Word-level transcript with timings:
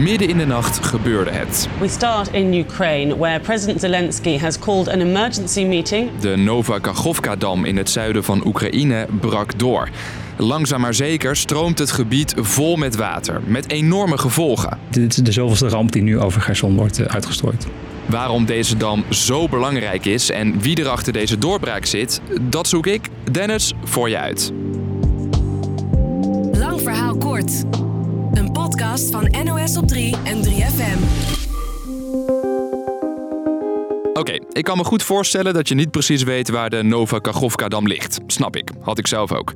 midden 0.00 0.28
in 0.28 0.38
de 0.38 0.46
nacht 0.46 0.86
gebeurde 0.86 1.30
het. 1.30 1.68
We 1.80 1.88
start 1.88 2.32
in 2.32 2.54
Ukraine, 2.54 3.18
where 3.18 3.40
President 3.40 3.80
Zelensky 3.80 4.38
has 4.38 4.58
called 4.58 4.88
an 4.88 5.00
emergency 5.00 5.64
meeting. 5.64 6.10
De 6.20 6.36
Nova 6.36 6.78
Kachovka-dam 6.78 7.64
in 7.64 7.76
het 7.76 7.90
zuiden 7.90 8.24
van 8.24 8.46
Oekraïne 8.46 9.06
brak 9.20 9.58
door. 9.58 9.88
Langzaam 10.36 10.80
maar 10.80 10.94
zeker 10.94 11.36
stroomt 11.36 11.78
het 11.78 11.90
gebied 11.90 12.34
vol 12.36 12.76
met 12.76 12.96
water, 12.96 13.40
met 13.44 13.70
enorme 13.70 14.18
gevolgen. 14.18 14.78
Dit 14.90 15.10
is 15.10 15.16
de 15.16 15.32
zoveelste 15.32 15.68
ramp 15.68 15.92
die 15.92 16.02
nu 16.02 16.18
over 16.18 16.40
Gerson 16.40 16.76
wordt 16.76 17.00
eh, 17.00 17.06
uitgestrooid. 17.06 17.66
Waarom 18.06 18.44
deze 18.44 18.76
dam 18.76 19.04
zo 19.08 19.48
belangrijk 19.48 20.04
is 20.04 20.30
en 20.30 20.60
wie 20.60 20.80
er 20.80 20.88
achter 20.88 21.12
deze 21.12 21.38
doorbraak 21.38 21.84
zit, 21.84 22.20
dat 22.40 22.68
zoek 22.68 22.86
ik, 22.86 23.08
Dennis, 23.32 23.72
voor 23.84 24.08
je 24.08 24.18
uit. 24.18 24.52
Lang 26.52 26.80
verhaal 26.80 27.16
kort. 27.16 27.64
Een 28.32 28.52
podcast 28.52 29.10
van 29.10 29.34
NOS 29.44 29.76
op 29.76 29.88
3 29.88 30.16
en 30.24 30.44
3FM. 30.44 30.98
Oké, 34.12 34.38
ik 34.52 34.64
kan 34.64 34.76
me 34.76 34.84
goed 34.84 35.02
voorstellen 35.02 35.54
dat 35.54 35.68
je 35.68 35.74
niet 35.74 35.90
precies 35.90 36.22
weet 36.22 36.48
waar 36.48 36.70
de 36.70 36.82
Nova 36.82 37.18
Kachovka-dam 37.18 37.86
ligt. 37.86 38.18
Snap 38.26 38.56
ik, 38.56 38.70
had 38.80 38.98
ik 38.98 39.06
zelf 39.06 39.32
ook. 39.32 39.52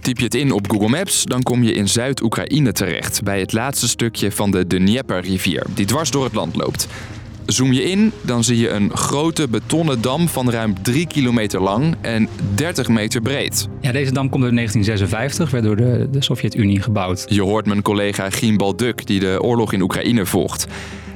Typ 0.00 0.18
je 0.18 0.24
het 0.24 0.34
in 0.34 0.52
op 0.52 0.70
Google 0.70 0.88
Maps, 0.88 1.24
dan 1.24 1.42
kom 1.42 1.62
je 1.62 1.72
in 1.72 1.88
Zuid-Oekraïne 1.88 2.72
terecht, 2.72 3.22
bij 3.22 3.40
het 3.40 3.52
laatste 3.52 3.88
stukje 3.88 4.32
van 4.32 4.50
de 4.50 4.66
Dnieper-rivier, 4.66 5.66
die 5.74 5.86
dwars 5.86 6.10
door 6.10 6.24
het 6.24 6.34
land 6.34 6.56
loopt. 6.56 6.88
Zoom 7.46 7.72
je 7.72 7.82
in, 7.82 8.12
dan 8.22 8.44
zie 8.44 8.58
je 8.58 8.68
een 8.68 8.96
grote 8.96 9.48
betonnen 9.48 10.00
dam 10.00 10.28
van 10.28 10.50
ruim 10.50 10.82
3 10.82 11.06
kilometer 11.06 11.60
lang 11.62 11.94
en 12.00 12.28
30 12.54 12.88
meter 12.88 13.20
breed. 13.20 13.68
Ja, 13.80 13.92
deze 13.92 14.12
dam 14.12 14.28
komt 14.28 14.44
uit 14.44 14.54
1956, 14.54 15.50
werd 15.50 15.64
door 15.64 15.76
de, 15.76 16.08
de 16.10 16.22
Sovjet-Unie 16.22 16.80
gebouwd. 16.80 17.24
Je 17.28 17.42
hoort 17.42 17.66
mijn 17.66 17.82
collega 17.82 18.30
Gien 18.30 18.56
Balduk, 18.56 19.06
die 19.06 19.20
de 19.20 19.42
oorlog 19.42 19.72
in 19.72 19.80
Oekraïne 19.80 20.26
volgt. 20.26 20.66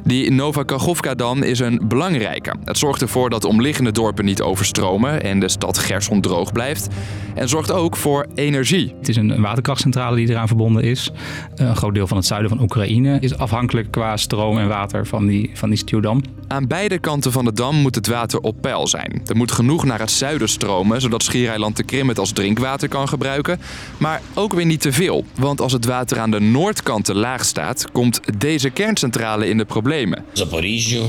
Die 0.05 0.31
Nova 0.31 0.63
Kachovka-dam 0.63 1.43
is 1.43 1.59
een 1.59 1.81
belangrijke. 1.85 2.55
Het 2.65 2.79
zorgt 2.79 3.03
ervoor 3.03 3.31
dat 3.31 3.45
omliggende 3.45 3.93
dorpen 3.93 4.25
niet 4.25 4.43
overstromen 4.43 5.23
en 5.23 5.41
de 5.41 5.49
stad 5.49 5.79
Gerson 5.79 6.21
droog 6.21 6.53
blijft. 6.53 6.89
En 7.35 7.49
zorgt 7.49 7.73
ook 7.73 7.97
voor 7.97 8.27
energie. 8.35 8.95
Het 8.99 9.09
is 9.09 9.17
een 9.17 9.41
waterkrachtcentrale 9.41 10.17
die 10.17 10.29
eraan 10.29 10.47
verbonden 10.47 10.83
is. 10.83 11.11
Een 11.55 11.77
groot 11.77 11.95
deel 11.95 12.07
van 12.07 12.17
het 12.17 12.27
zuiden 12.27 12.51
van 12.51 12.61
Oekraïne 12.61 13.19
is 13.21 13.39
afhankelijk 13.39 13.91
qua 13.91 14.17
stroom 14.17 14.59
en 14.59 14.69
water 14.69 15.07
van 15.07 15.27
die, 15.27 15.51
van 15.55 15.69
die 15.69 15.79
stuwdam. 15.79 16.23
Aan 16.49 16.67
beide 16.67 16.99
kanten 16.99 17.33
van 17.33 17.45
de 17.45 17.53
dam 17.53 17.77
moet 17.77 17.95
het 17.95 18.07
water 18.07 18.41
op 18.41 18.57
peil 18.61 18.87
zijn. 18.87 19.23
Er 19.27 19.37
moet 19.37 19.53
genoeg 19.53 19.85
naar 19.85 20.01
het 20.01 20.11
zuiden 20.11 20.49
stromen, 20.49 21.01
zodat 21.01 21.23
Schiereiland 21.23 21.77
de 21.77 21.83
Krim 21.83 22.09
het 22.09 22.19
als 22.19 22.33
drinkwater 22.33 22.89
kan 22.89 23.09
gebruiken. 23.09 23.61
Maar 23.97 24.21
ook 24.35 24.53
weer 24.53 24.67
niet 24.67 24.81
te 24.81 24.93
veel, 24.93 25.25
want 25.35 25.61
als 25.61 25.73
het 25.73 25.85
water 25.85 26.19
aan 26.19 26.31
de 26.31 26.41
noordkant 26.41 27.05
te 27.05 27.15
laag 27.15 27.45
staat, 27.45 27.87
komt 27.93 28.21
deze 28.39 28.71
kerncentrale 28.71 29.49
in 29.49 29.57
de 29.57 29.65
problemen. 29.65 29.90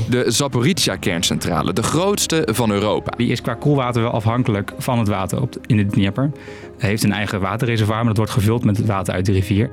De 0.08 0.24
Zaporizhia-kerncentrale, 0.26 1.72
de 1.72 1.82
grootste 1.82 2.48
van 2.50 2.70
Europa. 2.70 3.16
Die 3.16 3.28
is 3.28 3.40
qua 3.40 3.54
koelwater 3.54 4.02
wel 4.02 4.10
afhankelijk 4.10 4.72
van 4.78 4.98
het 4.98 5.08
water 5.08 5.40
op 5.40 5.56
in 5.66 5.76
de 5.76 5.86
Dnieper. 5.86 6.30
Hij 6.78 6.88
heeft 6.88 7.02
een 7.02 7.12
eigen 7.12 7.40
waterreservoir, 7.40 7.96
maar 7.96 8.06
dat 8.06 8.16
wordt 8.16 8.32
gevuld 8.32 8.64
met 8.64 8.76
het 8.76 8.86
water 8.86 9.14
uit 9.14 9.26
de 9.26 9.32
rivier. 9.32 9.70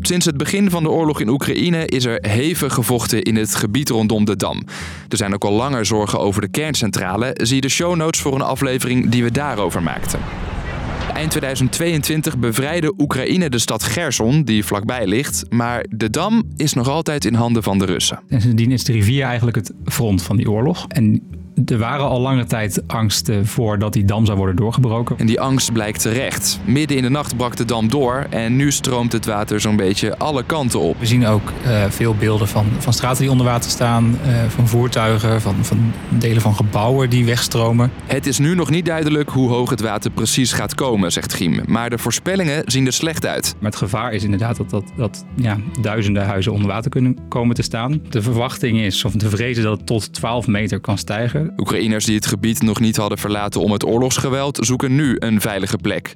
Sinds 0.00 0.26
het 0.26 0.36
begin 0.36 0.70
van 0.70 0.82
de 0.82 0.90
oorlog 0.90 1.20
in 1.20 1.28
Oekraïne 1.28 1.86
is 1.86 2.04
er 2.04 2.18
hevig 2.20 2.74
gevochten 2.74 3.22
in 3.22 3.36
het 3.36 3.54
gebied 3.54 3.88
rondom 3.88 4.24
de 4.24 4.36
dam. 4.36 4.62
Er 5.08 5.16
zijn 5.16 5.34
ook 5.34 5.44
al 5.44 5.52
langer 5.52 5.86
zorgen 5.86 6.20
over 6.20 6.40
de 6.40 6.48
kerncentrale. 6.48 7.30
Zie 7.42 7.60
de 7.60 7.68
show 7.68 7.96
notes 7.96 8.20
voor 8.20 8.34
een 8.34 8.42
aflevering 8.42 9.10
die 9.10 9.22
we 9.22 9.30
daarover 9.30 9.82
maakten. 9.82 10.20
Eind 11.14 11.30
2022 11.30 12.38
bevrijdde 12.38 12.94
Oekraïne 12.98 13.50
de 13.50 13.58
stad 13.58 13.82
Gerson, 13.82 14.42
die 14.42 14.64
vlakbij 14.64 15.06
ligt. 15.06 15.44
Maar 15.50 15.86
de 15.90 16.10
dam 16.10 16.42
is 16.56 16.72
nog 16.72 16.88
altijd 16.88 17.24
in 17.24 17.34
handen 17.34 17.62
van 17.62 17.78
de 17.78 17.84
Russen. 17.84 18.20
En 18.28 18.40
sindsdien 18.40 18.72
is 18.72 18.84
de 18.84 18.92
rivier 18.92 19.24
eigenlijk 19.24 19.56
het 19.56 19.72
front 19.84 20.22
van 20.22 20.36
die 20.36 20.50
oorlog. 20.50 20.84
En 20.88 21.22
er 21.66 21.78
waren 21.78 22.08
al 22.08 22.20
lange 22.20 22.44
tijd 22.44 22.82
angsten 22.86 23.46
voor 23.46 23.78
dat 23.78 23.92
die 23.92 24.04
dam 24.04 24.26
zou 24.26 24.38
worden 24.38 24.56
doorgebroken. 24.56 25.18
En 25.18 25.26
die 25.26 25.40
angst 25.40 25.72
blijkt 25.72 26.00
terecht. 26.00 26.60
Midden 26.64 26.96
in 26.96 27.02
de 27.02 27.08
nacht 27.08 27.36
brak 27.36 27.56
de 27.56 27.64
dam 27.64 27.88
door 27.88 28.26
en 28.30 28.56
nu 28.56 28.72
stroomt 28.72 29.12
het 29.12 29.26
water 29.26 29.60
zo'n 29.60 29.76
beetje 29.76 30.18
alle 30.18 30.44
kanten 30.44 30.80
op. 30.80 30.98
We 30.98 31.06
zien 31.06 31.26
ook 31.26 31.52
eh, 31.64 31.84
veel 31.88 32.14
beelden 32.14 32.48
van, 32.48 32.66
van 32.78 32.92
straten 32.92 33.22
die 33.22 33.30
onder 33.30 33.46
water 33.46 33.70
staan, 33.70 34.18
eh, 34.24 34.42
van 34.48 34.68
voertuigen, 34.68 35.40
van, 35.40 35.54
van 35.64 35.92
delen 36.08 36.42
van 36.42 36.54
gebouwen 36.54 37.10
die 37.10 37.24
wegstromen. 37.24 37.90
Het 38.06 38.26
is 38.26 38.38
nu 38.38 38.54
nog 38.54 38.70
niet 38.70 38.86
duidelijk 38.86 39.30
hoe 39.30 39.48
hoog 39.48 39.70
het 39.70 39.80
water 39.80 40.10
precies 40.10 40.52
gaat 40.52 40.74
komen, 40.74 41.12
zegt 41.12 41.34
Giem. 41.34 41.60
Maar 41.66 41.90
de 41.90 41.98
voorspellingen 41.98 42.62
zien 42.66 42.86
er 42.86 42.92
slecht 42.92 43.26
uit. 43.26 43.54
Maar 43.60 43.70
het 43.70 43.80
gevaar 43.80 44.12
is 44.12 44.24
inderdaad 44.24 44.56
dat, 44.56 44.70
dat, 44.70 44.92
dat 44.96 45.24
ja, 45.34 45.58
duizenden 45.80 46.26
huizen 46.26 46.52
onder 46.52 46.68
water 46.68 46.90
kunnen 46.90 47.18
komen 47.28 47.54
te 47.54 47.62
staan. 47.62 48.00
De 48.08 48.22
verwachting 48.22 48.80
is, 48.80 49.04
of 49.04 49.12
de 49.12 49.28
vrees 49.28 49.56
is 49.56 49.62
dat 49.62 49.78
het 49.78 49.86
tot 49.86 50.12
12 50.12 50.46
meter 50.46 50.80
kan 50.80 50.98
stijgen. 50.98 51.43
Oekraïners 51.56 52.04
die 52.04 52.14
het 52.14 52.26
gebied 52.26 52.62
nog 52.62 52.80
niet 52.80 52.96
hadden 52.96 53.18
verlaten 53.18 53.60
om 53.60 53.72
het 53.72 53.84
oorlogsgeweld 53.84 54.58
zoeken 54.60 54.94
nu 54.94 55.16
een 55.18 55.40
veilige 55.40 55.76
plek. 55.76 56.14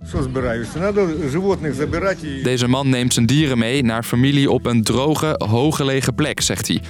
Deze 2.43 2.69
man 2.69 2.89
neemt 2.89 3.13
zijn 3.13 3.27
dieren 3.27 3.59
mee 3.59 3.83
naar 3.83 4.03
familie 4.03 4.51
op 4.51 4.67
een 4.67 4.83
droge, 4.83 5.35
hooggelegen 5.49 6.15
plek, 6.15 6.41
zegt 6.41 6.69
hij. 6.69 6.81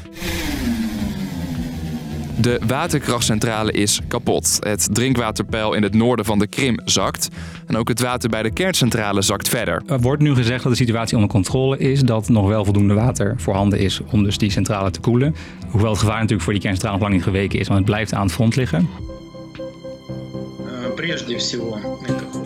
De 2.40 2.60
waterkrachtcentrale 2.66 3.72
is 3.72 4.00
kapot. 4.08 4.56
Het 4.60 4.88
drinkwaterpeil 4.92 5.74
in 5.74 5.82
het 5.82 5.94
noorden 5.94 6.24
van 6.24 6.38
de 6.38 6.46
Krim 6.46 6.80
zakt. 6.84 7.28
En 7.66 7.76
ook 7.76 7.88
het 7.88 8.00
water 8.00 8.30
bij 8.30 8.42
de 8.42 8.50
kerncentrale 8.50 9.22
zakt 9.22 9.48
verder. 9.48 9.82
Er 9.86 10.00
wordt 10.00 10.22
nu 10.22 10.34
gezegd 10.34 10.62
dat 10.62 10.72
de 10.72 10.78
situatie 10.78 11.16
onder 11.16 11.30
controle 11.30 11.78
is, 11.78 12.00
dat 12.00 12.28
nog 12.28 12.48
wel 12.48 12.64
voldoende 12.64 12.94
water 12.94 13.34
voorhanden 13.36 13.78
is 13.78 14.00
om 14.10 14.22
dus 14.24 14.38
die 14.38 14.50
centrale 14.50 14.90
te 14.90 15.00
koelen. 15.00 15.34
Hoewel 15.70 15.90
het 15.90 15.98
gevaar 15.98 16.14
natuurlijk 16.14 16.42
voor 16.42 16.52
die 16.52 16.62
kerncentrale 16.62 16.98
nog 16.98 17.08
lang 17.08 17.14
niet 17.18 17.26
geweken 17.28 17.58
is, 17.58 17.66
want 17.66 17.78
het 17.78 17.88
blijft 17.88 18.14
aan 18.14 18.22
het 18.22 18.32
front 18.32 18.56
liggen. 18.56 18.88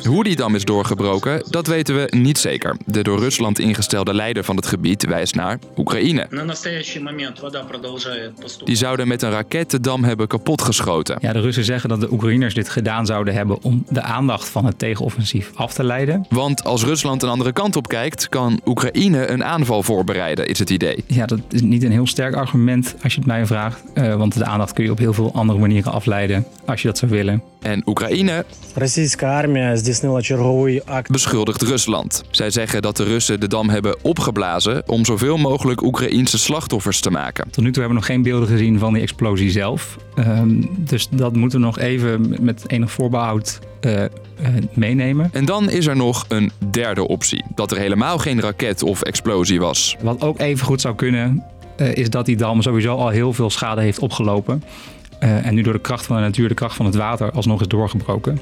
Hoe 0.02 0.24
die 0.24 0.36
dam 0.36 0.54
is 0.54 0.64
doorgebroken, 0.64 1.42
dat 1.50 1.66
weten 1.66 1.94
we 1.94 2.16
niet 2.16 2.38
zeker. 2.38 2.76
De 2.86 3.02
door 3.02 3.18
Rusland 3.18 3.58
ingestelde 3.58 4.14
leider 4.14 4.44
van 4.44 4.56
het 4.56 4.66
gebied 4.66 5.04
wijst 5.04 5.34
naar 5.34 5.58
Oekraïne. 5.76 6.28
Die 8.64 8.76
zouden 8.76 9.08
met 9.08 9.22
een 9.22 9.30
raket 9.30 9.70
de 9.70 9.80
dam 9.80 10.04
hebben 10.04 10.26
kapotgeschoten. 10.26 11.18
Ja, 11.20 11.32
de 11.32 11.40
Russen 11.40 11.64
zeggen 11.64 11.88
dat 11.88 12.00
de 12.00 12.12
Oekraïners 12.12 12.54
dit 12.54 12.68
gedaan 12.68 13.06
zouden 13.06 13.34
hebben 13.34 13.62
om 13.62 13.84
de 13.88 14.02
aandacht 14.02 14.48
van 14.48 14.64
het 14.64 14.78
tegenoffensief 14.78 15.50
af 15.54 15.72
te 15.72 15.84
leiden. 15.84 16.26
Want 16.28 16.64
als 16.64 16.84
Rusland 16.84 17.22
een 17.22 17.28
andere 17.28 17.52
kant 17.52 17.76
op 17.76 17.88
kijkt, 17.88 18.28
kan 18.28 18.60
Oekraïne 18.64 19.30
een 19.30 19.44
aanval 19.44 19.82
voorbereiden, 19.82 20.46
is 20.46 20.58
het 20.58 20.70
idee. 20.70 21.04
Ja, 21.06 21.26
dat 21.26 21.40
is 21.50 21.62
niet 21.62 21.82
een 21.82 21.92
heel 21.92 22.06
sterk 22.06 22.34
argument 22.34 22.94
als 23.02 23.12
je 23.12 23.18
het 23.18 23.28
mij 23.28 23.46
vraagt. 23.46 23.82
Eh, 23.94 24.14
want 24.14 24.38
de 24.38 24.44
aandacht 24.44 24.72
kun 24.72 24.84
je 24.84 24.90
op 24.90 24.98
heel 24.98 25.12
veel 25.12 25.32
andere 25.34 25.58
manieren 25.58 25.92
afleiden 25.92 26.46
als 26.64 26.82
je 26.82 26.88
dat 26.88 26.98
zou 26.98 27.10
willen. 27.10 27.42
En 27.60 27.82
Oekraïne 27.86 28.44
Beschuldigt 31.10 31.62
Rusland. 31.62 32.24
Zij 32.30 32.50
zeggen 32.50 32.82
dat 32.82 32.96
de 32.96 33.04
Russen 33.04 33.40
de 33.40 33.48
dam 33.48 33.68
hebben 33.68 33.96
opgeblazen 34.02 34.82
om 34.86 35.04
zoveel 35.04 35.36
mogelijk 35.36 35.82
Oekraïense 35.82 36.38
slachtoffers 36.38 37.00
te 37.00 37.10
maken. 37.10 37.50
Tot 37.50 37.64
nu 37.64 37.72
toe 37.72 37.82
hebben 37.82 38.00
we 38.00 38.06
nog 38.06 38.06
geen 38.06 38.22
beelden 38.22 38.48
gezien 38.48 38.78
van 38.78 38.92
die 38.92 39.02
explosie 39.02 39.50
zelf. 39.50 39.96
Ehm, 40.14 40.62
dus 40.68 41.08
dat 41.10 41.36
moeten 41.36 41.60
we 41.60 41.64
nog 41.64 41.78
even 41.78 42.36
met 42.40 42.64
enig 42.66 42.90
voorbehoud 42.90 43.58
eh, 43.80 44.04
eh, 44.04 44.10
meenemen. 44.72 45.30
En 45.32 45.44
dan 45.44 45.70
is 45.70 45.86
er 45.86 45.96
nog 45.96 46.24
een 46.28 46.52
derde 46.70 47.08
optie: 47.08 47.44
dat 47.54 47.70
er 47.70 47.78
helemaal 47.78 48.18
geen 48.18 48.40
raket 48.40 48.82
of 48.82 49.02
explosie 49.02 49.60
was. 49.60 49.96
Wat 50.02 50.22
ook 50.22 50.38
even 50.38 50.66
goed 50.66 50.80
zou 50.80 50.94
kunnen, 50.94 51.44
eh, 51.76 51.94
is 51.94 52.10
dat 52.10 52.26
die 52.26 52.36
dam 52.36 52.62
sowieso 52.62 52.96
al 52.96 53.08
heel 53.08 53.32
veel 53.32 53.50
schade 53.50 53.80
heeft 53.80 53.98
opgelopen. 53.98 54.62
Eh, 55.22 55.46
en 55.46 55.54
nu 55.54 55.62
door 55.62 55.72
de 55.72 55.78
kracht 55.78 56.06
van 56.06 56.16
de 56.16 56.22
natuur, 56.22 56.48
de 56.48 56.54
kracht 56.54 56.76
van 56.76 56.86
het 56.86 56.94
water, 56.94 57.30
alsnog 57.30 57.60
is 57.60 57.66
doorgebroken. 57.66 58.40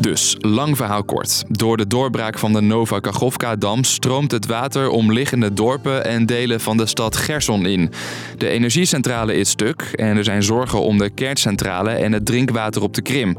Dus, 0.00 0.36
lang 0.40 0.76
verhaal 0.76 1.04
kort. 1.04 1.44
Door 1.48 1.76
de 1.76 1.86
doorbraak 1.86 2.38
van 2.38 2.52
de 2.52 2.60
Nova 2.60 3.00
Kachovka-dam 3.00 3.84
stroomt 3.84 4.30
het 4.30 4.46
water 4.46 4.88
omliggende 4.88 5.52
dorpen 5.52 6.04
en 6.04 6.26
delen 6.26 6.60
van 6.60 6.76
de 6.76 6.86
stad 6.86 7.16
Gerson 7.16 7.66
in. 7.66 7.90
De 8.38 8.48
energiecentrale 8.48 9.34
is 9.34 9.50
stuk 9.50 9.82
en 9.82 10.16
er 10.16 10.24
zijn 10.24 10.42
zorgen 10.42 10.80
om 10.80 10.98
de 10.98 11.10
kerncentrale 11.10 11.90
en 11.90 12.12
het 12.12 12.26
drinkwater 12.26 12.82
op 12.82 12.94
de 12.94 13.02
Krim. 13.02 13.36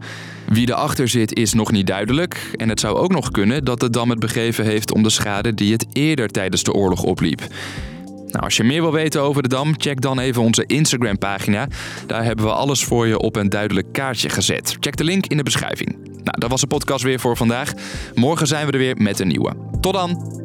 Wie 0.47 0.69
erachter 0.69 1.07
zit 1.07 1.37
is 1.37 1.53
nog 1.53 1.71
niet 1.71 1.87
duidelijk 1.87 2.51
en 2.55 2.69
het 2.69 2.79
zou 2.79 2.97
ook 2.97 3.11
nog 3.11 3.31
kunnen 3.31 3.63
dat 3.65 3.79
de 3.79 3.89
dam 3.89 4.09
het 4.09 4.19
begeven 4.19 4.65
heeft 4.65 4.93
om 4.93 5.03
de 5.03 5.09
schade 5.09 5.53
die 5.53 5.71
het 5.71 5.85
eerder 5.93 6.27
tijdens 6.27 6.63
de 6.63 6.73
oorlog 6.73 7.03
opliep. 7.03 7.41
Nou, 8.31 8.43
als 8.43 8.57
je 8.57 8.63
meer 8.63 8.81
wil 8.81 8.91
weten 8.91 9.21
over 9.21 9.43
de 9.43 9.49
dam, 9.49 9.73
check 9.77 10.01
dan 10.01 10.19
even 10.19 10.41
onze 10.41 10.65
Instagram-pagina. 10.65 11.67
Daar 12.07 12.23
hebben 12.23 12.45
we 12.45 12.51
alles 12.51 12.83
voor 12.83 13.07
je 13.07 13.19
op 13.19 13.35
een 13.35 13.49
duidelijk 13.49 13.91
kaartje 13.91 14.29
gezet. 14.29 14.77
Check 14.79 14.95
de 14.95 15.03
link 15.03 15.25
in 15.25 15.37
de 15.37 15.43
beschrijving. 15.43 15.95
Nou, 16.05 16.39
dat 16.39 16.49
was 16.49 16.61
de 16.61 16.67
podcast 16.67 17.03
weer 17.03 17.19
voor 17.19 17.37
vandaag. 17.37 17.73
Morgen 18.13 18.47
zijn 18.47 18.65
we 18.65 18.71
er 18.71 18.77
weer 18.77 18.97
met 18.97 19.19
een 19.19 19.27
nieuwe. 19.27 19.55
Tot 19.79 19.93
dan! 19.93 20.40